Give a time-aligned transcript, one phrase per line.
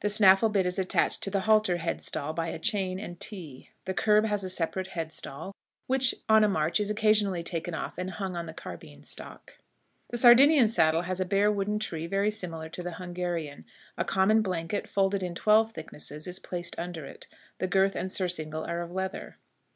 [0.00, 3.70] The snaffle bit is attached to the halter head stall by a chain and T;
[3.84, 5.52] the curb has a separate head stall,
[5.86, 9.54] which on a march is occasionally taken off and hung on the carbine stock.
[10.08, 13.64] The Sardinian saddle has a bare wooden tree very similar to the Hungarian.
[13.96, 17.28] A common blanket, folded in twelve thicknesses, is placed under it.
[17.58, 19.36] The girth and surcingle are of leather.